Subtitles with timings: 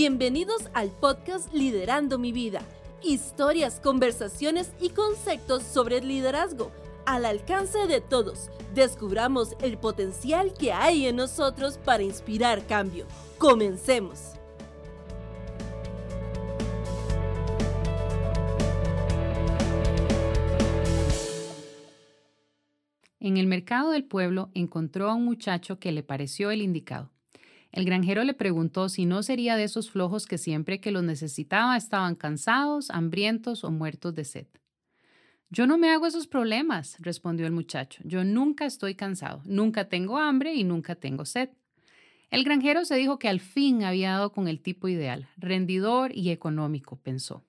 [0.00, 2.62] Bienvenidos al podcast Liderando mi vida.
[3.02, 6.70] Historias, conversaciones y conceptos sobre el liderazgo
[7.04, 8.48] al alcance de todos.
[8.76, 13.06] Descubramos el potencial que hay en nosotros para inspirar cambio.
[13.38, 14.34] Comencemos.
[23.18, 27.10] En el mercado del pueblo encontró a un muchacho que le pareció el indicado.
[27.70, 31.76] El granjero le preguntó si no sería de esos flojos que siempre que los necesitaba
[31.76, 34.46] estaban cansados, hambrientos o muertos de sed.
[35.50, 38.02] Yo no me hago esos problemas, respondió el muchacho.
[38.04, 41.50] Yo nunca estoy cansado, nunca tengo hambre y nunca tengo sed.
[42.30, 46.30] El granjero se dijo que al fin había dado con el tipo ideal, rendidor y
[46.30, 47.44] económico, pensó.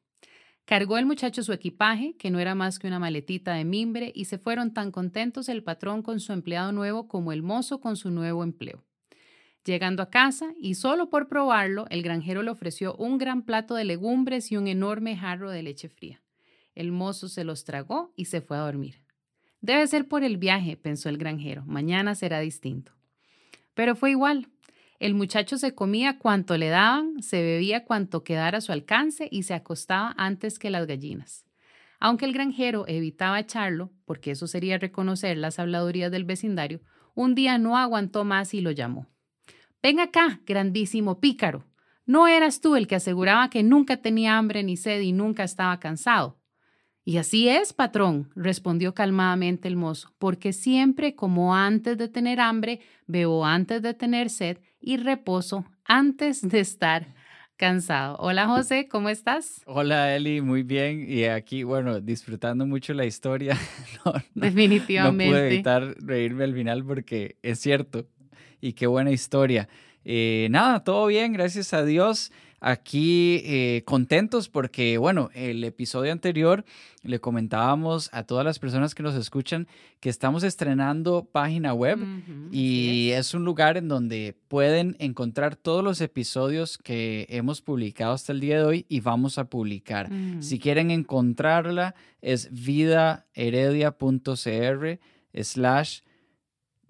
[0.63, 4.26] Cargó el muchacho su equipaje, que no era más que una maletita de mimbre, y
[4.26, 8.12] se fueron tan contentos el patrón con su empleado nuevo como el mozo con su
[8.12, 8.86] nuevo empleo.
[9.65, 13.84] Llegando a casa, y solo por probarlo, el granjero le ofreció un gran plato de
[13.84, 16.21] legumbres y un enorme jarro de leche fría.
[16.76, 19.04] El mozo se los tragó y se fue a dormir.
[19.62, 21.63] Debe ser por el viaje, pensó el granjero.
[21.65, 22.93] Mañana será distinto.
[23.74, 24.48] Pero fue igual.
[24.99, 29.43] El muchacho se comía cuanto le daban, se bebía cuanto quedara a su alcance y
[29.43, 31.46] se acostaba antes que las gallinas.
[31.99, 36.82] Aunque el granjero evitaba echarlo, porque eso sería reconocer las habladurías del vecindario,
[37.13, 39.07] un día no aguantó más y lo llamó.
[39.82, 41.63] Ven acá, grandísimo pícaro.
[42.05, 45.80] ¿No eras tú el que aseguraba que nunca tenía hambre ni sed y nunca estaba
[45.80, 46.38] cansado?
[47.05, 52.82] Y así es, patrón, respondió calmadamente el mozo, porque siempre como antes de tener hambre,
[53.08, 57.16] bebo antes de tener sed y reposo antes de estar
[57.55, 58.18] cansado.
[58.20, 59.62] Hola José, ¿cómo estás?
[59.66, 61.05] Hola Eli, muy bien.
[61.10, 63.58] Y aquí, bueno, disfrutando mucho la historia.
[64.36, 65.25] Definitivamente.
[65.25, 68.08] No pude evitar reírme al final porque es cierto.
[68.62, 69.68] Y qué buena historia.
[70.06, 72.31] Eh, nada, todo bien, gracias a Dios
[72.62, 76.66] aquí eh, contentos porque, bueno, el episodio anterior
[77.03, 79.68] le comentábamos a todas las personas que nos escuchan
[80.00, 82.00] que estamos estrenando página web
[82.52, 83.34] y es.
[83.34, 88.58] un lugar en donde pueden encontrar todos los episodios que hemos publicado hasta el día
[88.58, 90.09] de hoy y vamos a publicar.
[90.40, 95.00] Si quieren encontrarla es vidaheredia.cr
[95.41, 96.00] slash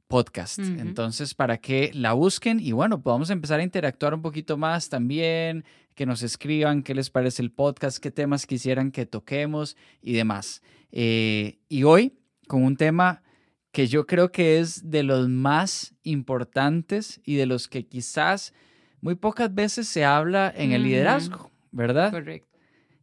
[0.09, 0.57] podcast.
[0.57, 5.63] Entonces, para que la busquen y bueno, podamos empezar a interactuar un poquito más también,
[5.93, 10.63] que nos escriban qué les parece el podcast, qué temas quisieran que toquemos y demás.
[10.91, 12.17] Eh, y hoy
[12.47, 13.21] con un tema
[13.71, 18.53] que yo creo que es de los más importantes y de los que quizás
[19.01, 22.11] muy pocas veces se habla en el liderazgo, ¿verdad?
[22.11, 22.57] Correcto.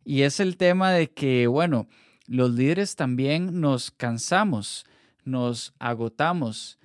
[0.04, 1.86] Y es el tema de que, bueno,
[2.26, 4.84] los líderes también nos cansamos,
[5.24, 6.78] nos agotamos,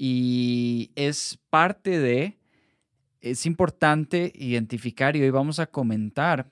[0.00, 2.38] y es parte de,
[3.20, 6.48] es importante identificar y hoy vamos a comentar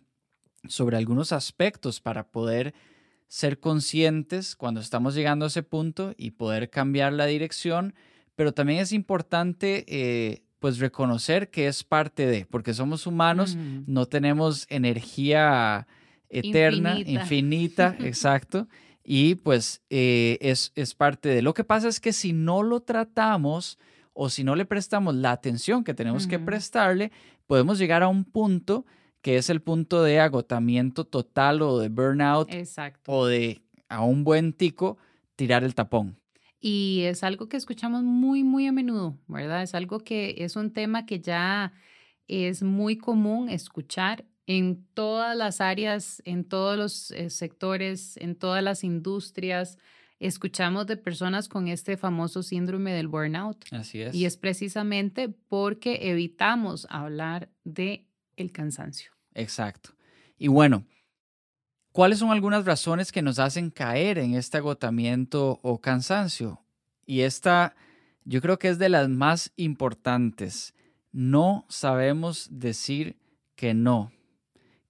[0.68, 2.74] sobre algunos aspectos para poder
[3.28, 7.94] ser conscientes cuando estamos llegando a ese punto y poder cambiar la dirección,
[8.34, 13.56] pero también es importante eh, pues reconocer que es parte de, porque somos humanos,
[13.86, 15.86] no tenemos energía
[16.28, 18.66] eterna, infinita, infinita exacto
[19.08, 21.40] y pues eh, es, es parte de...
[21.40, 23.78] Lo que pasa es que si no lo tratamos
[24.12, 27.12] o si no le prestamos la atención que tenemos que prestarle,
[27.46, 28.84] podemos llegar a un punto
[29.22, 33.12] que es el punto de agotamiento total o de burnout Exacto.
[33.12, 34.98] o de a un buen tico
[35.36, 36.18] tirar el tapón.
[36.58, 39.62] Y es algo que escuchamos muy, muy a menudo, ¿verdad?
[39.62, 41.72] Es algo que es un tema que ya
[42.26, 48.62] es muy común escuchar en todas las áreas, en todos los eh, sectores, en todas
[48.62, 49.78] las industrias.
[50.18, 53.64] Escuchamos de personas con este famoso síndrome del burnout.
[53.72, 54.14] Así es.
[54.14, 58.06] Y es precisamente porque evitamos hablar de
[58.36, 59.12] el cansancio.
[59.34, 59.90] Exacto.
[60.38, 60.86] Y bueno,
[61.92, 66.62] ¿cuáles son algunas razones que nos hacen caer en este agotamiento o cansancio?
[67.04, 67.74] Y esta,
[68.24, 70.74] yo creo que es de las más importantes.
[71.12, 73.18] No sabemos decir
[73.54, 74.12] que no.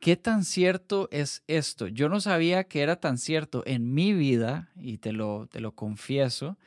[0.07, 1.89] ¿Qué tan cierto es esto?
[1.89, 5.75] Yo no sabía que era tan cierto en mi vida, y te lo, te lo
[5.75, 6.59] confieso,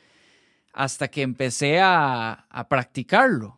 [0.74, 3.56] hasta que empecé a, practicarlo.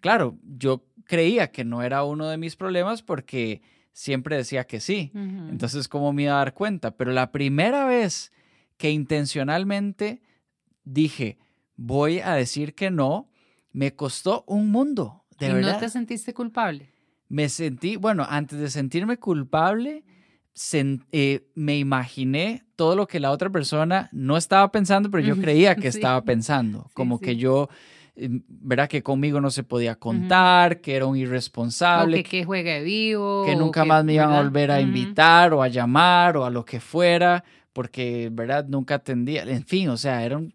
[0.00, 3.62] Claro, yo creía que no era uno de mis problemas porque
[3.92, 5.10] siempre decía que sí.
[5.12, 6.96] Entonces, ¿cómo me iba a dar cuenta?
[6.96, 8.30] Pero la primera vez
[8.76, 10.22] que intencionalmente
[10.84, 11.36] dije,
[11.74, 13.28] voy a decir que no,
[13.72, 15.24] me costó un mundo.
[15.40, 15.72] De ¿Y verdad.
[15.72, 16.92] no te sentiste culpable?
[17.28, 20.04] Me sentí, bueno, antes de sentirme culpable,
[21.12, 25.76] eh, me imaginé todo lo que la otra persona no estaba pensando, pero yo creía
[25.76, 26.90] que estaba pensando.
[26.94, 27.68] Como que yo
[28.16, 28.88] ¿verdad?
[28.88, 32.20] Que conmigo no se podía contar, que era un irresponsable.
[32.20, 33.44] O que, que juegue vivo.
[33.44, 36.64] Que nunca más me iban a volver a invitar o a llamar o a lo
[36.64, 38.66] que fuera, porque, ¿verdad?
[38.68, 39.42] Nunca atendía.
[39.42, 40.54] En fin, o sea, era un,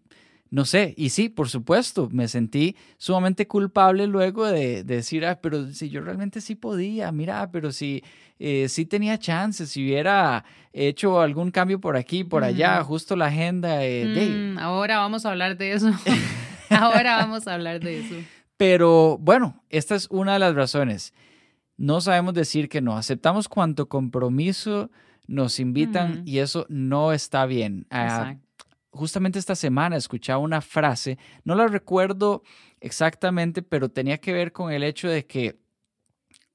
[0.52, 5.72] no sé, y sí, por supuesto, me sentí sumamente culpable luego de, decir, ah, pero
[5.72, 8.04] si yo realmente sí podía, mira, pero si
[8.38, 10.44] eh, sí tenía chances, si hubiera
[10.74, 13.78] hecho algún cambio por aquí, por allá, justo la agenda.
[13.80, 15.90] Mm, ahora vamos a hablar de eso.
[16.68, 18.14] ahora vamos a hablar de eso.
[18.58, 21.14] Pero bueno, esta es una de las razones.
[21.78, 24.90] No sabemos decir que no, aceptamos cuanto compromiso
[25.26, 27.86] nos invitan y eso no está bien.
[27.88, 28.51] Ah, Exacto
[28.92, 32.42] justamente esta semana escuchaba una frase, no la recuerdo
[32.80, 35.58] exactamente, pero tenía que ver con el hecho de que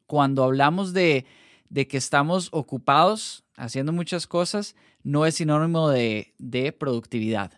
[0.06, 1.25] cuando hablamos de,
[1.69, 7.51] de que estamos ocupados haciendo muchas cosas, no es sinónimo de, de productividad.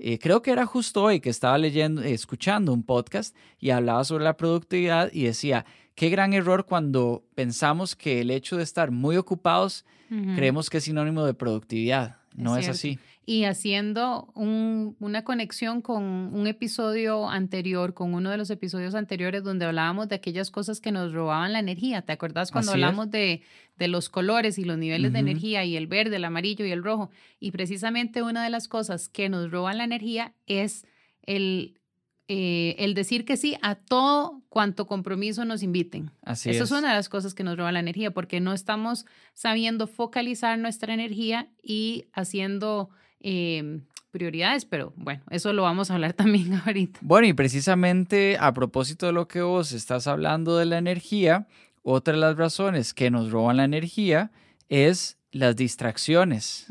[0.00, 4.24] Eh, creo que era justo hoy que estaba leyendo, escuchando un podcast y hablaba sobre
[4.24, 5.64] la productividad y decía,
[5.94, 9.86] qué gran error cuando pensamos que el hecho de estar muy ocupados
[10.34, 12.18] creemos que es sinónimo de productividad.
[12.34, 18.50] No es así y haciendo una conexión con un episodio anterior, con uno de los
[18.50, 22.02] episodios anteriores donde hablábamos de aquellas cosas que nos robaban la energía.
[22.02, 23.42] ¿Te acuerdas cuando hablamos de,
[23.78, 27.10] los colores y los niveles de energía y el verde, el amarillo y el rojo?
[27.38, 30.84] Y precisamente una de las cosas que nos roban la energía es
[31.22, 31.78] el,
[32.26, 36.10] eh, el decir que sí a todo cuanto compromiso nos inviten.
[36.22, 36.72] Así Eso es.
[36.72, 40.92] una de las cosas que nos roba la energía porque no estamos sabiendo focalizar nuestra
[40.92, 42.90] energía y haciendo
[43.22, 47.00] Em, prioridades, pero bueno, eso lo vamos a hablar también ahorita.
[47.02, 51.46] Bueno, y precisamente a propósito de lo que vos estás hablando de la energía,
[51.82, 54.30] otra de las razones que nos roban la energía
[54.68, 56.66] es las distracciones.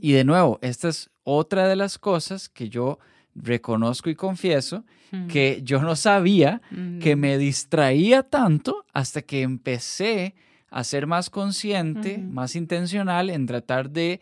[0.00, 2.98] Y de nuevo, esta es otra de las cosas que yo
[3.34, 4.84] reconozco y confieso
[5.28, 6.60] que yo no sabía
[7.00, 10.34] que me distraía tanto hasta que empecé
[10.70, 14.20] a ser más consciente, más intencional en tratar de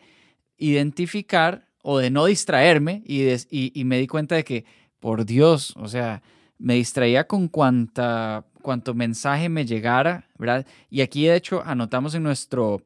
[0.57, 4.65] identificar o de no distraerme y, y, me di cuenta de que,
[4.99, 6.21] por Dios, o sea,
[6.57, 10.65] me distraía con cuanta, cuanto mensaje me llegara, ¿verdad?
[10.89, 12.81] Y aquí de hecho anotamos en nuestro,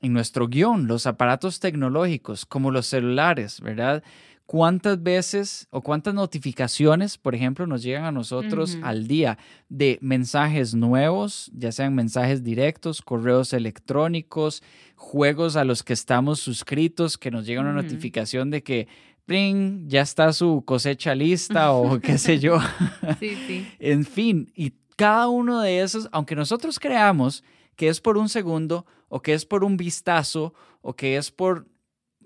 [0.00, 4.02] en nuestro guion los aparatos tecnológicos como los celulares, ¿verdad?
[4.48, 9.36] Cuántas veces o cuántas notificaciones, por ejemplo, nos llegan a nosotros al día
[9.68, 14.62] de mensajes nuevos, ya sean mensajes directos, correos electrónicos,
[14.96, 18.88] juegos a los que estamos suscritos, que nos llega una notificación de que
[19.26, 19.86] ¡pring!
[19.86, 22.58] ya está su cosecha lista o qué sé yo.
[23.20, 23.68] Sí, sí.
[23.78, 27.44] en fin, y cada uno de esos, aunque nosotros creamos
[27.76, 31.66] que es por un segundo o que es por un vistazo o que es por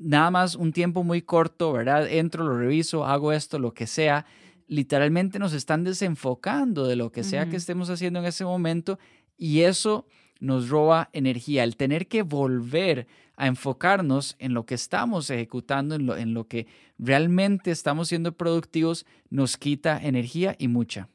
[0.02, 2.10] nada más un tiempo muy corto, ¿verdad?
[2.10, 4.26] Entro, lo reviso, hago esto, lo que sea.
[4.66, 8.98] Literalmente nos están desenfocando de lo que sea que estemos haciendo en ese momento
[9.36, 10.06] y eso
[10.40, 11.64] nos roba energía.
[11.64, 13.06] El tener que volver
[13.36, 16.66] a enfocarnos en lo que estamos ejecutando, en lo, en lo que
[16.98, 21.08] realmente estamos siendo productivos, nos quita energía y mucha.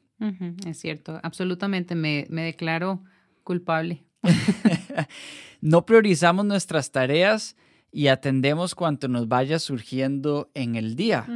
[0.66, 3.02] es cierto, absolutamente me, me declaro
[3.44, 4.04] culpable.
[5.60, 7.56] no priorizamos nuestras tareas
[7.90, 11.26] y atendemos cuanto nos vaya surgiendo en el día.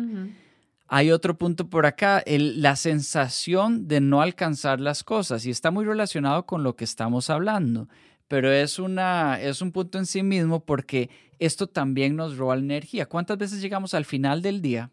[0.88, 5.84] Hay otro punto por acá, la sensación de no alcanzar las cosas y está muy
[5.84, 7.88] relacionado con lo que estamos hablando,
[8.28, 12.62] pero es, una, es un punto en sí mismo porque esto también nos roba la
[12.62, 13.06] energía.
[13.06, 14.90] ¿Cuántas veces llegamos al final del día?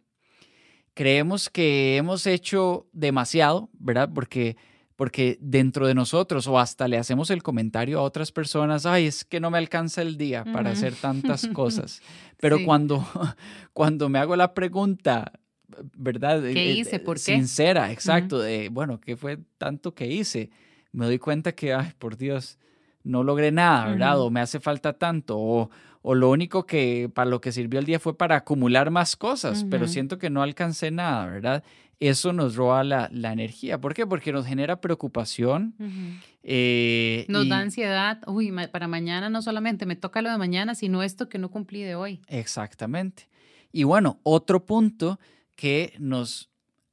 [0.93, 4.09] Creemos que hemos hecho demasiado, ¿verdad?
[4.13, 4.57] Porque
[4.99, 9.23] porque dentro de nosotros o hasta le hacemos el comentario a otras personas, ay, es
[9.23, 12.01] que no me alcanza el día para hacer tantas cosas.
[12.37, 13.07] Pero cuando,
[13.71, 15.31] cuando me hago la pregunta,
[15.95, 16.41] ¿verdad?
[16.41, 16.99] ¿Qué eh, hice?
[16.99, 17.21] ¿Por qué?
[17.21, 20.49] Sincera, exacto, de, bueno, ¿qué fue tanto que hice?
[20.91, 22.59] Me doy cuenta que, ay, por Dios,
[23.01, 24.19] no logré nada, ¿verdad?
[24.19, 25.69] O me hace falta tanto, o,
[26.01, 29.65] o, lo único que para lo que sirvió el día fue para acumular más cosas,
[29.69, 31.63] pero siento que no alcancé nada, ¿verdad?
[31.99, 33.79] Eso nos roba la, energía.
[33.79, 34.07] ¿Por qué?
[34.07, 35.75] Porque nos genera preocupación.
[36.43, 38.21] Eh, nos da ansiedad.
[38.27, 41.83] Uy, para mañana no solamente me toca lo de mañana, sino esto que no cumplí
[41.83, 42.21] de hoy.
[42.27, 43.27] Exactamente.
[43.71, 45.19] Y bueno, otro punto
[45.55, 46.49] que nos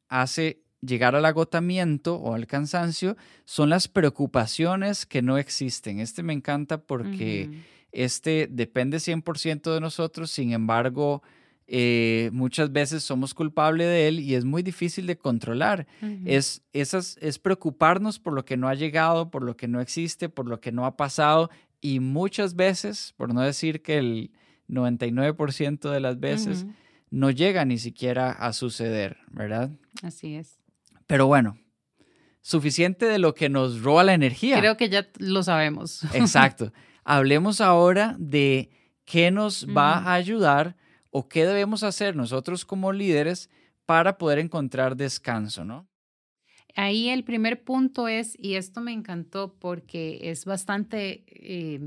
[0.08, 6.00] hace llegar al agotamiento o al cansancio son las preocupaciones que no existen.
[6.00, 11.22] Este me encanta porque este depende 100% de nosotros, sin embargo,
[11.68, 15.86] eh, muchas veces somos culpables de él y es muy difícil de controlar.
[16.24, 20.28] es, esas, es preocuparnos por lo que no ha llegado, por lo que no existe,
[20.28, 24.30] por lo que no ha pasado y muchas veces, por no decir que el
[24.68, 26.66] 99% de las veces,
[27.10, 29.70] no llega ni siquiera a suceder, ¿verdad?
[30.02, 30.58] Así es.
[31.06, 31.56] Pero bueno,
[32.40, 34.58] suficiente de lo que nos roba la energía.
[34.58, 36.02] Creo que ya lo sabemos.
[36.14, 36.72] Exacto.
[37.04, 38.70] Hablemos ahora de
[39.04, 40.76] qué nos va a ayudar
[41.18, 43.48] o qué debemos hacer nosotros como líderes
[43.86, 45.88] para poder encontrar descanso, ¿no?
[46.74, 51.80] Ahí el primer punto es, y esto me encantó porque es bastante eh,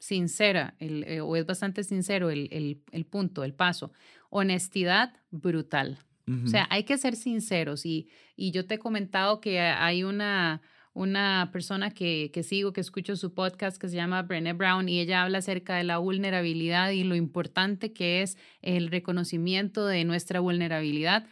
[0.00, 3.92] sincera, eh, o es bastante sincero el, punto, el paso,
[4.30, 6.00] honestidad brutal.
[6.44, 10.62] O sea, hay que ser sinceros y, y yo te he comentado que hay una,
[10.94, 15.00] una persona que, que, sigo, que escucho su podcast que se llama Brené Brown y
[15.00, 20.40] ella habla acerca de la vulnerabilidad y lo importante que es el reconocimiento de nuestra
[20.40, 21.26] vulnerabilidad.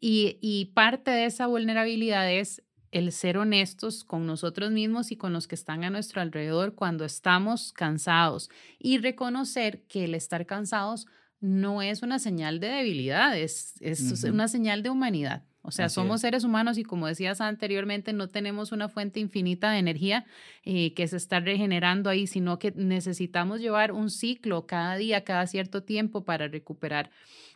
[0.00, 2.62] Y, y parte de esa vulnerabilidad es
[2.92, 7.04] el ser honestos con nosotros mismos y con los que están a nuestro alrededor cuando
[7.04, 8.48] estamos cansados
[8.78, 11.06] y reconocer que el estar cansados
[11.40, 15.44] no es una señal de debilidad, es, es una señal de humanidad.
[15.62, 19.78] O sea, somos seres humanos y como decías anteriormente, no tenemos una fuente infinita de
[19.78, 20.24] energía
[20.64, 25.46] eh, que se está regenerando ahí, sino que necesitamos llevar un ciclo cada día, cada
[25.46, 27.10] cierto tiempo para recuperar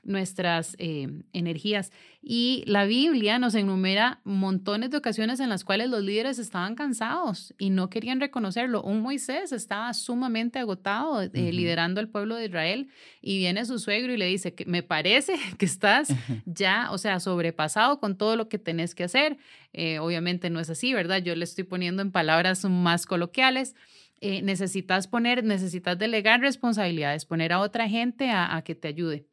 [0.05, 1.93] nuestras eh, energías.
[2.23, 7.53] Y la Biblia nos enumera montones de ocasiones en las cuales los líderes estaban cansados
[7.59, 8.83] y no querían reconocerlo.
[8.83, 12.89] Un Moisés estaba sumamente agotado eh, liderando al pueblo de Israel
[13.21, 16.09] y viene su suegro y le dice que me parece que estás
[16.47, 19.37] ya, o sea, sobrepasado con todo lo que tenés que hacer.
[19.73, 21.23] Eh, obviamente no es así, ¿verdad?
[21.23, 23.75] Yo le estoy poniendo en palabras más coloquiales.
[24.21, 29.27] necesitas poner, necesitas delegar responsabilidades, poner a otra gente a que te ayude.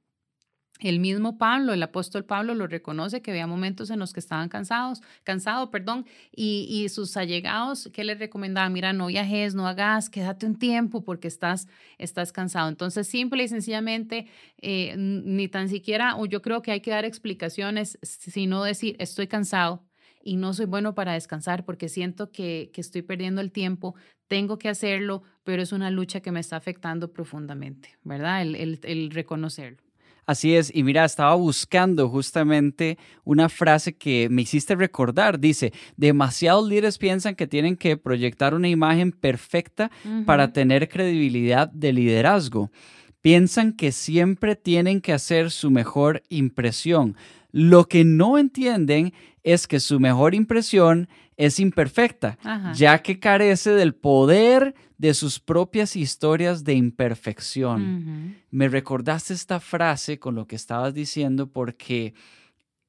[0.82, 4.50] El mismo Pablo, el apóstol Pablo lo reconoce que había momentos en los que estaban
[4.50, 10.48] cansados, cansado, perdón, y, sus allegados que le recomendaban, mira, no viajes, no hagas, quédate
[10.48, 11.68] un tiempo porque estás,
[12.00, 12.68] estás cansado.
[12.68, 17.06] Entonces, simple y sencillamente, eh, ni tan siquiera, o yo creo que hay que dar
[17.06, 19.86] explicaciones, sino decir, estoy cansado
[20.24, 23.94] y no soy bueno para descansar porque siento que, estoy perdiendo el tiempo,
[24.28, 28.42] tengo que hacerlo, pero es una lucha que me está afectando profundamente, ¿verdad?
[28.42, 29.91] el reconocerlo.
[30.32, 35.38] Así es, y mira, estaba buscando justamente una frase que me hiciste recordar.
[35.38, 39.92] Dice, demasiados líderes piensan que tienen que proyectar una imagen perfecta
[40.26, 42.72] para tener credibilidad de liderazgo.
[43.20, 47.18] Piensan que siempre tienen que hacer su mejor impresión.
[47.52, 52.38] Lo que no entienden es que su mejor impresión es imperfecta,
[52.76, 58.36] ya que carece del poder de sus propias historias de imperfección.
[58.52, 62.14] Me recordaste esta frase con lo que estabas diciendo porque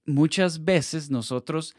[0.05, 1.75] muchas veces nosotros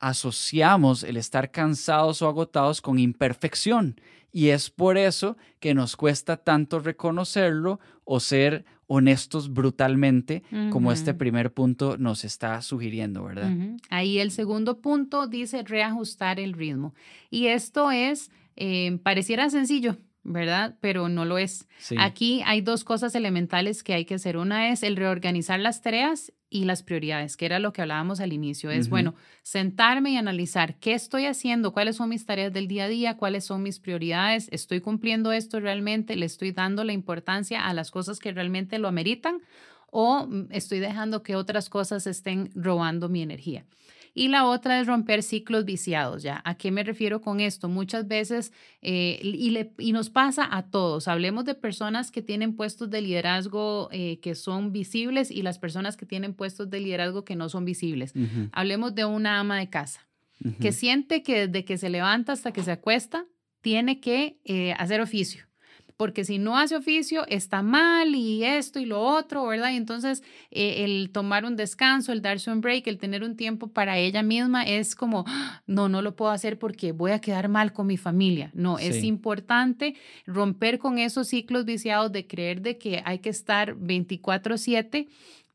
[0.00, 4.00] asociamos el estar cansados o agotados con imperfección
[4.30, 11.14] y es por eso que nos cuesta tanto reconocerlo o ser honestos brutalmente, como este
[11.14, 13.52] primer punto nos está sugiriendo, ¿verdad?
[13.90, 16.94] Ahí el segundo punto dice reajustar el ritmo.
[17.30, 20.76] Y esto es eh, pareciera sencillo, ¿verdad?
[20.80, 21.68] Pero no lo es.
[21.98, 24.36] Aquí hay dos cosas elementales que hay que hacer.
[24.38, 28.32] Una es el reorganizar las tareas y las prioridades, que era lo que hablábamos al
[28.32, 28.70] inicio.
[28.70, 32.88] Es, bueno, sentarme y analizar qué estoy haciendo, cuáles son mis tareas del día a
[32.88, 37.74] día, cuáles son mis prioridades, estoy cumpliendo esto realmente, le estoy dando la importancia a
[37.74, 39.42] las cosas que realmente lo ameritan
[39.90, 43.64] o mm, estoy dejando que otras cosas estén robando mi energía.
[44.18, 46.42] Y la otra es romper ciclos viciados, ¿ya?
[46.44, 47.68] ¿A qué me refiero con esto?
[47.68, 52.56] Muchas veces, eh, y, le, y, nos pasa a todos, hablemos de personas que tienen
[52.56, 57.24] puestos de liderazgo eh, que son visibles y las personas que tienen puestos de liderazgo
[57.24, 58.12] que no son visibles.
[58.50, 60.08] Hablemos de una ama de casa
[60.60, 63.24] que siente que desde que se levanta hasta que se acuesta,
[63.60, 65.47] tiene que eh, hacer oficio
[65.98, 69.72] porque si no hace oficio está mal y esto y lo otro, ¿verdad?
[69.72, 73.66] Y entonces eh, el tomar un descanso, el darse un break, el tener un tiempo
[73.66, 75.60] para ella misma es como, ¡Ah!
[75.66, 78.52] no, no lo puedo hacer porque voy a quedar mal con mi familia.
[78.54, 83.74] No, es importante romper con esos ciclos viciados de creer de que hay que estar
[83.74, 85.08] 24/7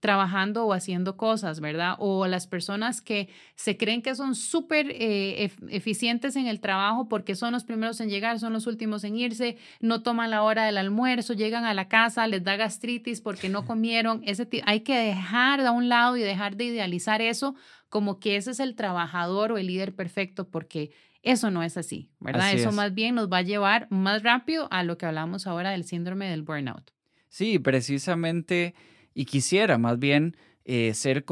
[0.04, 1.96] trabajando o haciendo cosas, ¿verdad?
[1.98, 7.36] O las personas que se creen que son súper eh, eficientes en el trabajo porque
[7.36, 10.78] son los primeros en llegar, son los últimos en irse, no toman la hora del
[10.78, 14.22] almuerzo, llegan a la casa, les da gastritis porque no comieron.
[14.26, 17.56] Ese hay que dejar a un lado y dejar de idealizar eso
[17.88, 20.92] como que ese es el trabajador o el líder perfecto porque
[21.22, 22.52] eso no es así, ¿verdad?
[22.52, 25.86] eso más bien nos va a llevar más rápido a lo que hablamos ahora del
[25.86, 26.92] síndrome del burnout.
[27.30, 28.76] Sí, precisamente
[29.14, 31.26] y quisiera más bien eh, ser,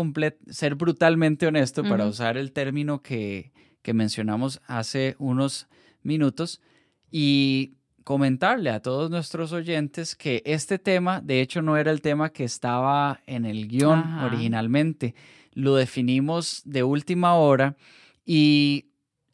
[0.49, 5.67] ser brutalmente honesto para usar el término que, que mencionamos hace unos
[6.03, 6.61] minutos
[7.09, 7.73] y
[8.03, 12.43] comentarle a todos nuestros oyentes que este tema, de hecho, no era el tema que
[12.43, 15.15] estaba en el guion originalmente.
[15.53, 17.75] lo definimos de última hora
[18.25, 18.85] y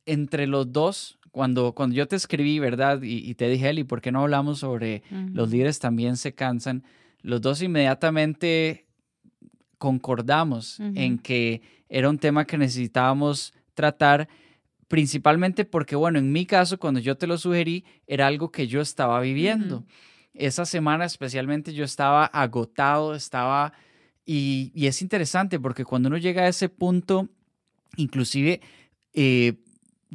[0.05, 3.01] entre los dos, cuando, cuando yo te escribí, ¿verdad?
[3.03, 6.83] Y, te dije, Eli, ¿por qué no hablamos sobre los líderes también se cansan?
[7.27, 8.85] Los dos inmediatamente
[9.77, 14.29] concordamos en que era un tema que necesitábamos tratar
[14.87, 18.79] principalmente porque, bueno, en mi caso, cuando yo te lo sugerí, era algo que yo
[18.79, 19.83] estaba viviendo.
[20.33, 23.73] Esa semana especialmente yo estaba agotado, estaba...
[24.25, 27.27] Y, es interesante porque cuando uno llega a ese punto,
[27.97, 28.61] inclusive
[29.13, 29.55] eh,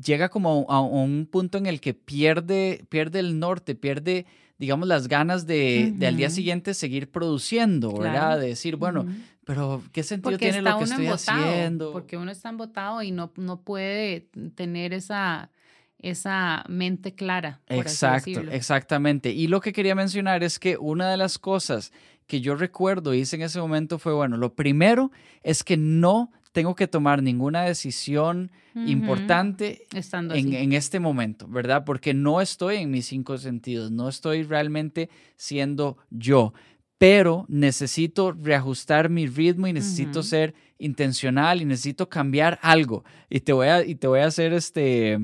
[0.02, 4.24] llega como a, un punto en el que pierde, pierde el norte, pierde,
[4.58, 8.38] digamos, las ganas de, al día siguiente seguir produciendo, ¿verdad?
[8.38, 9.06] De decir, bueno,
[9.44, 11.92] pero ¿qué sentido tiene lo que estoy haciendo?
[11.92, 15.50] Porque uno está embotado y no, no puede tener esa,
[15.98, 17.60] esa mente clara.
[17.68, 19.30] Exacto, exactamente.
[19.30, 21.92] Y lo que quería mencionar es que una de las cosas
[22.26, 25.10] que yo recuerdo hice en ese momento fue, bueno, lo primero
[25.42, 31.84] es que no tengo que tomar ninguna decisión importante en, en, este momento, ¿verdad?
[31.84, 36.52] Porque no estoy en mis cinco sentidos, no estoy realmente siendo yo
[37.02, 43.02] pero necesito reajustar mi ritmo y necesito ser intencional y necesito cambiar algo.
[43.28, 45.18] Y te voy a, y te voy a hacer este,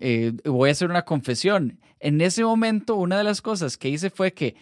[0.00, 1.78] eh, voy a hacer una confesión.
[2.00, 4.56] En ese momento, una de las cosas que hice fue que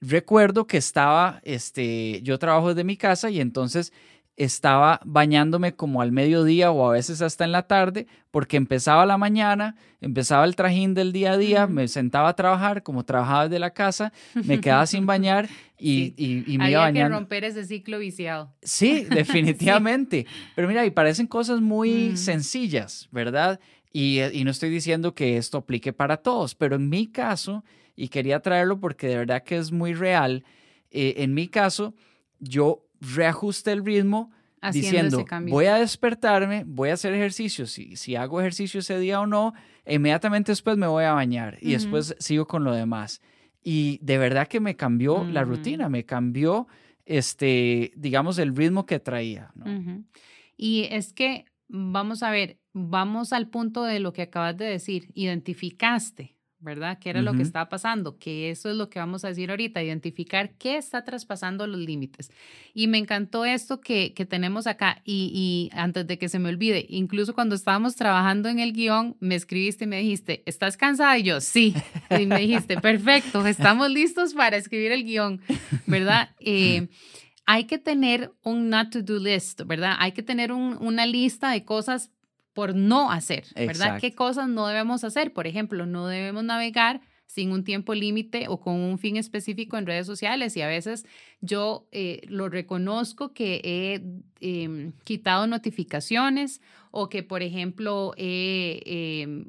[0.00, 3.92] recuerdo que estaba, este, yo trabajo desde mi casa y entonces
[4.36, 9.16] estaba bañándome como al mediodía o a veces hasta en la tarde, porque empezaba la
[9.16, 13.60] mañana, empezaba el trajín del día a día, me sentaba a trabajar, como trabajaba desde
[13.60, 15.48] la casa, me quedaba sin bañar
[15.78, 17.10] y, y, me iba bañando.
[17.10, 18.52] que romper ese ciclo viciado.
[18.62, 20.26] Sí, definitivamente.
[20.56, 23.60] Pero mira, y parecen cosas muy sencillas, ¿verdad?
[23.92, 27.64] Y, y no estoy diciendo que esto aplique para todos, pero en mi caso,
[27.94, 30.44] y quería traerlo porque de verdad que es muy real,
[30.90, 31.94] eh, en mi caso,
[32.40, 32.83] yo
[33.14, 34.30] reajuste el ritmo
[34.72, 39.26] diciendo, voy a despertarme, voy a hacer ejercicio, si, si hago ejercicio ese día o
[39.26, 39.52] no,
[39.86, 43.20] inmediatamente después me voy a bañar y después sigo con lo demás.
[43.62, 46.66] Y de verdad que me cambió la rutina, me cambió,
[47.06, 49.52] este, digamos, el ritmo que traía.
[50.56, 55.10] Y es que, vamos a ver, vamos al punto de lo que acabas de decir,
[55.14, 56.34] identificaste
[56.64, 56.98] ¿verdad?
[56.98, 58.18] ¿Qué era lo que estaba pasando?
[58.18, 62.32] Que eso es lo que vamos a decir ahorita, identificar qué está traspasando los límites.
[62.72, 67.34] Y me encantó esto que, tenemos acá y, antes de que se me olvide, incluso
[67.34, 71.18] cuando estábamos trabajando en el guion, me escribiste y me dijiste, ¿estás cansada?
[71.18, 71.74] Y yo, sí.
[72.18, 75.40] Y me dijiste, perfecto, estamos listos para escribir el guion,
[75.86, 76.30] ¿verdad?
[76.40, 76.88] Eh,
[77.46, 79.96] hay que tener un not to do list, ¿verdad?
[79.98, 82.10] Hay que tener una lista de cosas
[82.54, 84.00] por no hacer, ¿verdad?
[84.00, 85.32] ¿Qué cosas no debemos hacer?
[85.32, 89.86] Por ejemplo, no debemos navegar sin un tiempo límite o con un fin específico en
[89.86, 91.04] redes sociales y a veces
[91.40, 94.02] yo eh, lo reconozco que he
[94.40, 96.60] em, quitado notificaciones
[96.92, 99.46] o que, por ejemplo, he em,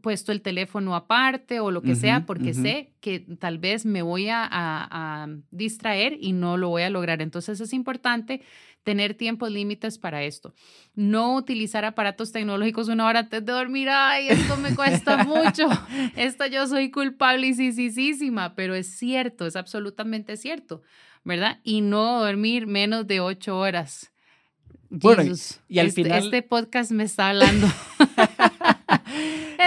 [0.00, 4.28] puesto el teléfono aparte o lo que sea porque sé que tal vez me voy
[4.30, 7.20] a distraer y no lo voy a lograr.
[7.20, 8.40] Entonces es importante
[8.82, 10.54] tener tiempos límites para esto.
[10.94, 13.88] No utilizar aparatos tecnológicos una hora antes de dormir.
[13.90, 15.68] Ay, esto me cuesta mucho.
[16.16, 20.82] Esto yo soy culpable y sí, sí, sí, pero es cierto, es absolutamente cierto,
[21.24, 21.60] ¿verdad?
[21.64, 24.12] Y no dormir menos de ocho horas.
[24.90, 25.22] Bueno,
[25.68, 26.24] y al este, final...
[26.24, 27.66] Este podcast me está hablando.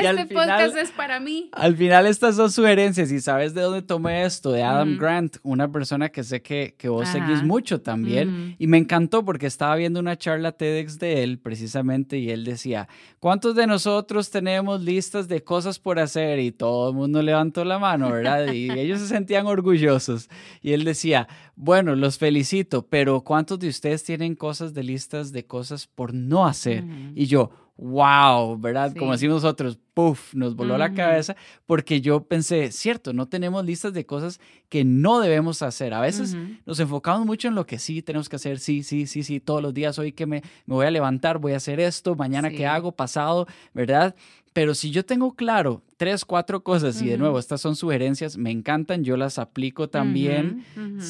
[0.01, 1.49] este podcast es para mí.
[1.53, 5.71] Al final estas dos sugerencias, y sabes de dónde tomé esto, de Adam Grant, una
[5.71, 9.99] persona que sé que, que vos seguís mucho también, y me encantó porque estaba viendo
[9.99, 12.87] una charla TEDx de él precisamente y él decía,
[13.19, 16.39] ¿cuántos de nosotros tenemos listas de cosas por hacer?
[16.39, 18.51] Y todo el mundo levantó la mano, ¿verdad?
[18.51, 20.29] Y ellos se sentían orgullosos.
[20.61, 25.45] Y él decía, bueno, los felicito, pero ¿cuántos de ustedes tienen cosas de listas de
[25.45, 26.83] cosas por no hacer?
[27.15, 28.95] Y yo, wow, ¿verdad?
[28.95, 31.35] Como decimos nosotros, puff, nos voló la cabeza
[31.65, 35.93] porque yo pensé, cierto, no tenemos listas de cosas que no debemos hacer.
[35.93, 39.23] A veces nos enfocamos mucho en lo que sí tenemos que hacer, sí, sí, sí,
[39.23, 42.15] sí, todos los días, hoy que me, me voy a levantar, voy a hacer esto,
[42.15, 44.15] mañana qué hago, pasado, ¿verdad?
[44.53, 48.51] Pero si yo tengo claro tres, cuatro cosas, y de nuevo, estas son sugerencias, me
[48.51, 50.63] encantan, yo las aplico también,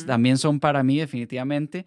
[0.08, 1.86] también son para mí definitivamente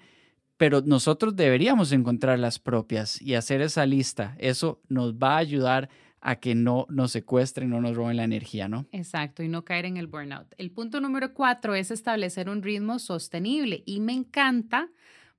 [0.58, 4.36] pero nosotros deberíamos encontrar las propias y hacer esa lista.
[4.38, 5.88] Eso nos va a ayudar
[6.20, 8.86] a que no nos secuestren, no nos roben la energía, ¿no?
[8.90, 10.52] Exacto, y no caer en el burnout.
[10.58, 14.90] El punto número cuatro es establecer un ritmo sostenible y me encanta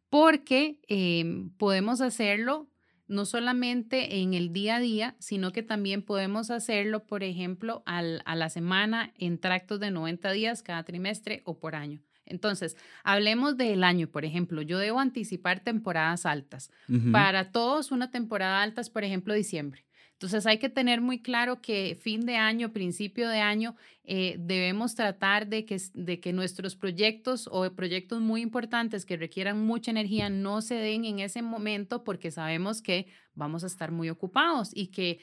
[0.09, 2.69] porque em, podemos hacerlo
[3.07, 8.01] no solamente en el día a día, sino que también podemos hacerlo, por ejemplo, a
[8.35, 12.01] la semana en tractos de 90 días cada trimestre o por año.
[12.29, 16.71] Entonces, hablemos del año, por ejemplo, yo debo anticipar temporadas altas.
[17.11, 19.83] Para todos, una temporada alta es, por ejemplo, diciembre.
[20.19, 24.93] Entonces hay que tener muy claro que fin de año, principio de año, eh, debemos
[24.93, 30.29] tratar de que, de que nuestros proyectos o proyectos muy importantes que requieran mucha energía
[30.29, 34.87] no se den en ese momento porque sabemos que vamos a estar muy ocupados y
[34.87, 35.19] que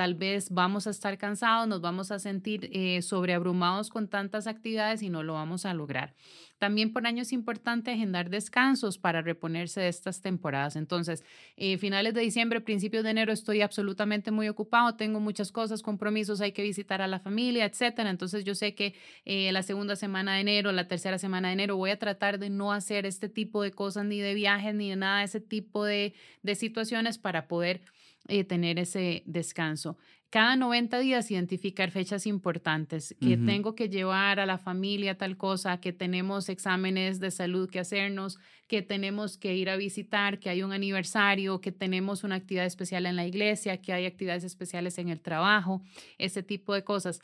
[0.00, 5.02] tal vez vamos a estar cansados, nos vamos a sentir eh, sobreabrumados con tantas actividades
[5.02, 6.14] y no lo vamos a lograr.
[6.56, 10.76] También por año es importante agendar descansos para reponerse de estas temporadas.
[10.76, 11.22] Entonces,
[11.58, 16.40] eh, finales de diciembre, principios de enero estoy absolutamente muy ocupado, tengo muchas cosas, compromisos,
[16.40, 18.08] hay que visitar a la familia, etcétera.
[18.08, 18.94] Entonces, yo sé que
[19.26, 22.48] eh, la segunda semana de enero, la tercera semana de enero, voy a tratar de
[22.48, 26.14] no hacer este tipo de cosas, ni de viajes, ni de nada ese tipo de
[26.54, 27.82] situaciones para poder
[28.30, 29.98] eh, tener ese descanso.
[30.30, 35.80] Cada 90 días identificar fechas importantes, que tengo que llevar a la familia tal cosa,
[35.80, 38.38] que tenemos exámenes de salud que hacernos,
[38.68, 43.06] que tenemos que ir a visitar, que hay un aniversario, que tenemos una actividad especial
[43.06, 45.82] en la iglesia, que hay actividades especiales en el trabajo,
[46.16, 47.20] ese tipo de cosas.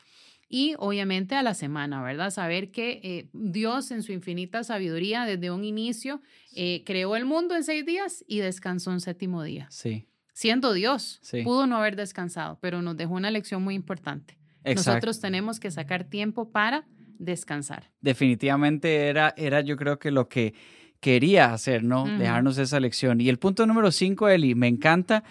[0.49, 2.29] Y obviamente a la semana, ¿verdad?
[2.29, 6.21] Saber que eh, Dios en su infinita sabiduría desde un inicio
[6.57, 9.67] eh, creó el mundo en seis días y descansó un séptimo día.
[9.71, 14.37] Sí siendo Dios, pudo no haber descansado, pero nos dejó una lección muy importante.
[14.63, 16.85] Nosotros tenemos que sacar tiempo para
[17.17, 17.89] descansar.
[18.01, 20.53] Definitivamente era, era yo creo que lo que
[20.99, 22.05] quería hacer, ¿no?
[22.19, 23.19] Dejarnos esa lección.
[23.19, 25.23] Y el punto número cinco, Eli, me encanta.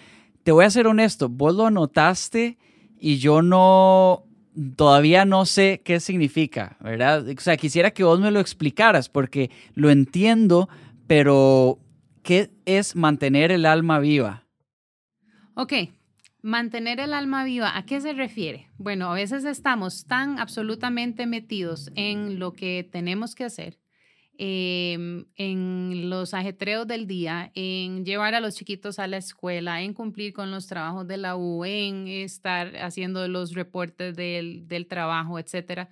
[0.43, 2.57] Te voy a ser honesto, vos lo anotaste
[2.99, 4.25] y yo no,
[4.75, 7.25] todavía no sé qué significa, ¿verdad?
[7.25, 10.67] O sea, quisiera que vos me lo explicaras porque lo entiendo,
[11.07, 11.79] pero
[12.23, 14.46] ¿qué es mantener el alma viva?
[15.59, 15.73] Ok,
[16.43, 18.69] mantener el alma viva, ¿a qué se refiere?
[18.77, 23.79] Bueno, a veces estamos tan absolutamente metidos en lo que tenemos que hacer,
[24.37, 29.95] em, en los ajetreos del día, en llevar a los chiquitos a la escuela, en
[29.95, 35.39] cumplir con los trabajos de la U, en estar haciendo los reportes del, del trabajo,
[35.39, 35.89] etcétera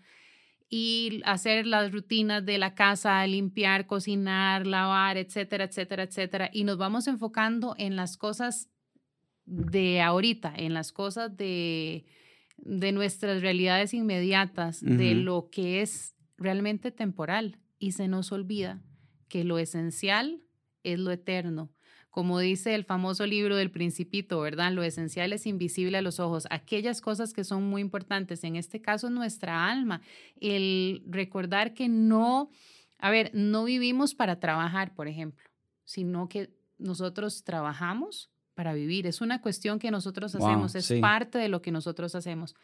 [0.70, 6.50] y hacer las rutinas de la casa, limpiar, cocinar, lavar, etcétera, etcétera, etcétera.
[6.52, 8.70] Y nos vamos enfocando en las cosas
[9.46, 12.06] de ahorita, en las cosas de,
[12.58, 17.60] de nuestras realidades inmediatas, de lo que es realmente temporal.
[17.78, 18.82] Y se nos olvida
[19.28, 20.42] que lo esencial
[20.84, 21.72] es lo eterno.
[22.10, 24.72] Como dice el famoso libro del principito, ¿verdad?
[24.72, 26.48] Lo esencial es invisible a los ojos.
[26.50, 30.02] Aquellas cosas que son muy importantes, en este caso nuestra alma,
[30.40, 32.50] el recordar que no,
[33.00, 35.44] a ver, no vivimos para trabajar, por ejemplo,
[35.84, 39.06] sino que nosotros trabajamos para vivir.
[39.06, 42.56] Es una cuestión que nosotros hacemos, es parte de lo que nosotros hacemos.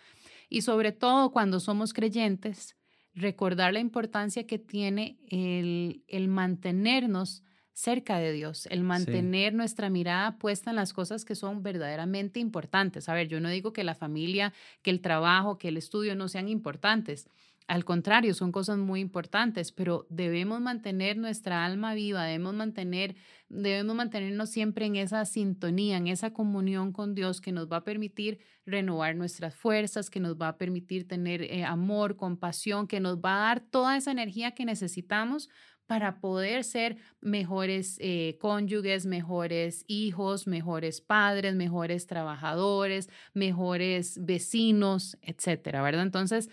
[0.49, 2.75] Y sobre todo cuando somos creyentes,
[3.13, 10.37] recordar la importancia que tiene el, el mantenernos cerca de Dios, el mantener nuestra mirada
[10.37, 13.09] puesta en las cosas que son verdaderamente importantes.
[13.09, 16.27] A ver, yo no digo que la familia, que el trabajo, que el estudio no
[16.27, 17.27] sean importantes,
[17.71, 23.15] al contrario, son cosas muy importantes, pero debemos mantener nuestra alma viva, debemos, mantener,
[23.47, 27.83] debemos mantenernos siempre en esa sintonía, en esa comunión con Dios que nos va a
[27.85, 33.19] permitir renovar nuestras fuerzas, que nos va a permitir tener eh, amor, compasión, que nos
[33.19, 35.47] va a dar toda esa energía que necesitamos
[35.85, 45.81] para poder ser mejores eh, cónyuges, mejores hijos, mejores padres, mejores trabajadores, mejores vecinos, etcétera,
[45.81, 46.03] ¿verdad?
[46.03, 46.49] Entonces,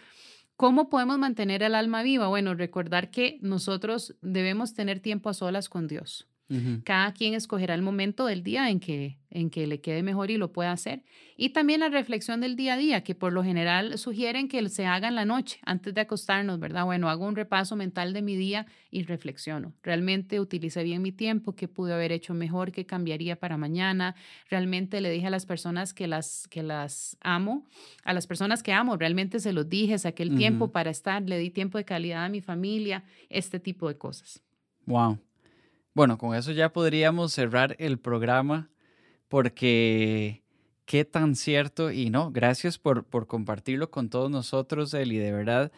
[0.59, 2.27] ¿Cómo podemos mantener el alma viva?
[2.27, 6.27] Bueno, recordar que nosotros debemos tener tiempo a solas con Dios.
[6.85, 10.39] Cada quien escogerá el momento del día en que, en que le quede mejor y
[10.39, 11.03] lo pueda hacer.
[11.37, 14.87] Y también la reflexión del día a día, que por lo general sugieren que se
[14.87, 16.87] haga en la noche, antes de acostarnos, ¿verdad?
[16.87, 19.75] Bueno, hago un repaso mental de mi día y reflexiono.
[19.83, 21.55] ¿Realmente utilicé bien mi tiempo?
[21.55, 22.73] ¿Qué pude haber hecho mejor?
[22.73, 24.15] ¿Qué cambiaría para mañana?
[24.49, 27.67] ¿Realmente le dije a las personas que las, que las amo?
[28.05, 31.39] A las personas que amo, realmente se los dije, saqué el tiempo para estar, le
[31.39, 34.43] di tiempo de calidad a mi familia, este tipo de cosas.
[34.87, 35.19] Wow.
[35.99, 38.71] Bueno, con eso ya podríamos cerrar el programa
[39.27, 40.45] porque
[40.85, 45.73] qué tan cierto y no, gracias por, por compartirlo con todos nosotros, Eli, de verdad,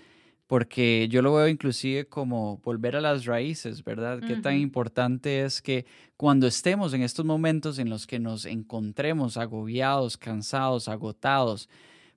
[0.47, 4.21] porque yo lo veo inclusive como volver a las raíces, ¿verdad?
[4.21, 5.87] Qué tan importante es que
[6.19, 11.71] cuando estemos en estos momentos en los que nos encontremos agobiados, cansados, agotados,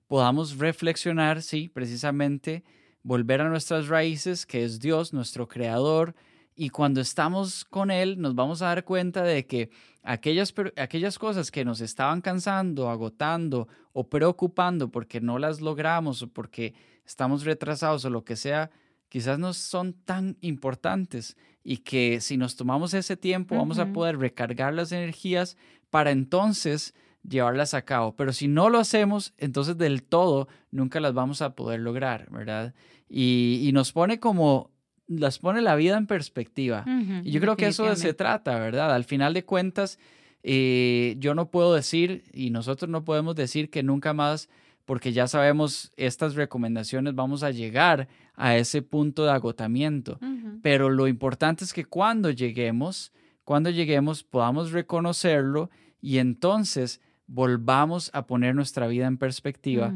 [0.08, 2.64] podamos reflexionar, sí, precisamente,
[3.02, 6.14] volver a nuestras raíces, que es Dios, nuestro creador,
[6.56, 9.70] y cuando estamos con Él nos vamos a dar cuenta de que
[10.02, 16.28] aquellas, aquellas cosas que nos estaban cansando, agotando o preocupando porque no las logramos o
[16.28, 18.70] porque estamos retrasados o lo que sea,
[19.08, 24.18] quizás no son tan importantes y que si nos tomamos ese tiempo vamos a poder
[24.18, 25.56] recargar las energías
[25.90, 26.94] para entonces
[27.28, 28.14] llevarlas a cabo.
[28.16, 32.74] Pero si no lo hacemos, entonces del todo nunca las vamos a poder lograr, ¿verdad?
[33.08, 34.70] Y, nos pone como,
[35.06, 36.84] las pone la vida en perspectiva.
[37.24, 38.92] y yo creo que eso se trata, ¿verdad?
[38.94, 39.98] Al final de cuentas,
[40.42, 44.48] eh, yo no puedo decir y nosotros no podemos decir que nunca más
[44.84, 50.18] porque ya sabemos estas recomendaciones vamos a llegar a ese punto de agotamiento.
[50.62, 53.12] Pero lo importante es que cuando lleguemos,
[53.44, 59.92] cuando lleguemos podamos reconocerlo y entonces volvamos a poner nuestra vida en perspectiva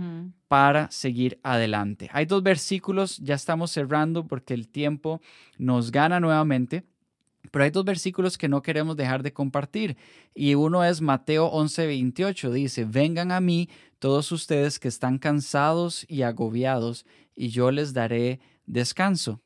[0.49, 2.09] para seguir adelante.
[2.13, 5.21] Hay dos versículos, ya estamos cerrando porque el tiempo
[5.59, 6.85] nos gana nuevamente.
[7.51, 9.97] Pero hay dos versículos que no queremos dejar de compartir.
[10.35, 12.53] Y uno es Mateo 11, 28.
[12.53, 18.41] Dice, vengan a mí todos ustedes que están cansados y agobiados, y yo les daré
[18.67, 19.41] descanso.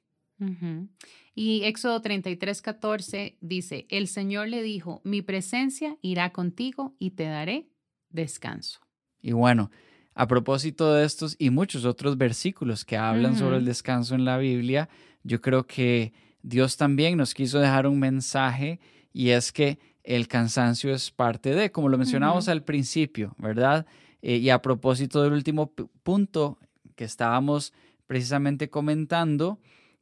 [1.35, 7.25] Y Éxodo 33, 14 dice, el Señor le dijo, mi presencia irá contigo y te
[7.25, 7.69] daré
[8.11, 8.81] descanso.
[9.21, 9.71] Y bueno,
[10.15, 14.39] a propósito de estos y muchos otros versículos que hablan sobre el descanso en la
[14.39, 14.89] Biblia,
[15.23, 18.81] yo creo que Dios también nos quiso dejar un mensaje
[19.13, 23.87] y es que el cansancio es parte de, como lo mencionamos al principio, ¿verdad?
[24.21, 25.73] Eh, y a propósito del último
[26.03, 26.59] punto
[26.97, 27.73] que estábamos
[28.07, 29.61] precisamente comentando,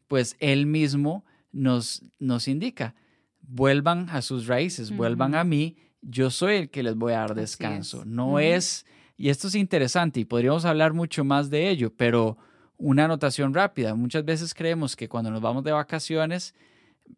[0.08, 2.94] pues él mismo nos, nos indica,
[3.42, 7.34] vuelvan a sus raíces, vuelvan a mí, yo soy el que les voy a dar
[7.34, 8.04] descanso.
[8.04, 8.86] No es,
[9.20, 12.38] y esto es interesante y podríamos hablar mucho más de ello, pero
[12.78, 13.94] una anotación rápida.
[13.94, 16.54] Muchas veces creemos que cuando nos vamos de vacaciones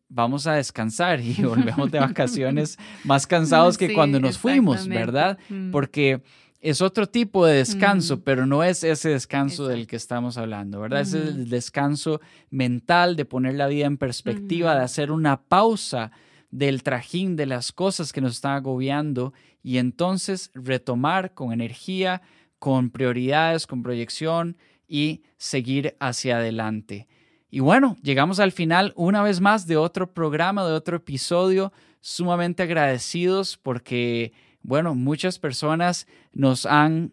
[0.08, 5.38] vamos a descansar y volvemos de vacaciones más cansados que cuando nos fuimos, ¿verdad?
[5.48, 5.70] Mm.
[5.70, 6.24] Porque
[6.60, 11.02] es otro tipo de descanso, pero no es ese descanso del que estamos hablando, ¿verdad?
[11.02, 16.10] Es el descanso mental de poner la vida en perspectiva, de hacer una pausa
[16.50, 22.22] del trajín de las cosas que nos están agobiando y entonces retomar con energía,
[22.58, 24.56] con prioridades, con proyección
[24.88, 27.08] y seguir hacia adelante.
[27.50, 32.62] Y bueno, llegamos al final una vez más de otro programa, de otro episodio, sumamente
[32.62, 37.12] agradecidos porque, bueno, muchas personas nos han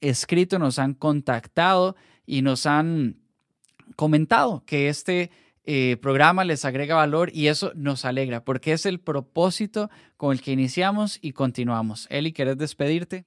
[0.00, 3.16] escrito, nos han contactado y nos han
[3.96, 5.30] comentado que este
[5.64, 10.40] eh, programa les agrega valor y eso nos alegra porque es el propósito con el
[10.40, 12.06] que iniciamos y continuamos.
[12.10, 13.26] Eli, ¿quieres despedirte?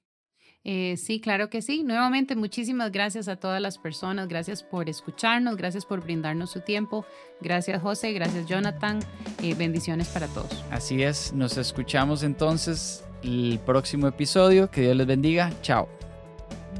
[0.68, 1.84] Eh, sí, claro que sí.
[1.84, 4.26] Nuevamente, muchísimas gracias a todas las personas.
[4.26, 7.06] Gracias por escucharnos, gracias por brindarnos su tiempo.
[7.40, 8.98] Gracias José, gracias Jonathan.
[9.42, 10.64] Eh, bendiciones para todos.
[10.72, 14.68] Así es, nos escuchamos entonces el próximo episodio.
[14.68, 15.52] Que Dios les bendiga.
[15.62, 15.88] Chao.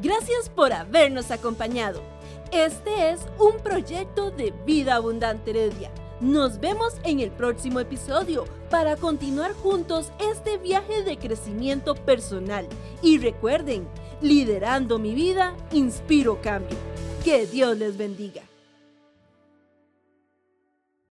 [0.02, 2.15] Gracias por habernos acompañado.
[2.52, 5.90] Este es un proyecto de Vida Abundante Heredia.
[6.20, 12.68] Nos vemos en el próximo episodio para continuar juntos este viaje de crecimiento personal.
[13.02, 13.88] Y recuerden,
[14.22, 16.78] liderando mi vida, inspiro cambio.
[17.24, 18.42] Que Dios les bendiga.